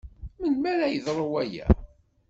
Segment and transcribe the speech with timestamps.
[0.39, 1.67] Melmi ara yeḍru waya?